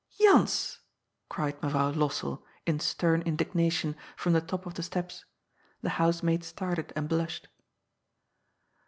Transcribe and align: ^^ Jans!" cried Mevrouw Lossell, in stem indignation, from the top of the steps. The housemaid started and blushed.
^^ 0.19 0.19
Jans!" 0.19 0.79
cried 1.29 1.61
Mevrouw 1.61 1.93
Lossell, 1.93 2.41
in 2.65 2.79
stem 2.79 3.21
indignation, 3.21 3.95
from 4.17 4.33
the 4.33 4.41
top 4.41 4.65
of 4.65 4.73
the 4.73 4.81
steps. 4.81 5.25
The 5.83 5.89
housemaid 6.01 6.43
started 6.43 6.91
and 6.95 7.07
blushed. 7.07 7.47